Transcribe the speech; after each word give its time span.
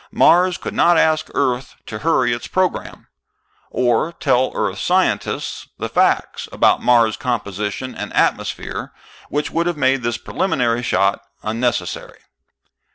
Mars 0.11 0.57
could 0.57 0.73
not 0.73 0.97
ask 0.97 1.29
Earth 1.35 1.75
to 1.85 1.99
hurry 1.99 2.33
its 2.33 2.47
program. 2.47 3.05
Or 3.69 4.11
tell 4.13 4.51
Earth 4.55 4.79
scientists 4.79 5.67
the 5.77 5.89
facts 5.89 6.49
about 6.51 6.81
Mars' 6.81 7.15
composition 7.15 7.93
and 7.93 8.11
atmosphere 8.13 8.93
which 9.29 9.51
would 9.51 9.67
have 9.67 9.77
made 9.77 10.01
this 10.01 10.17
preliminary 10.17 10.81
shot 10.81 11.21
unnecessary. 11.43 12.17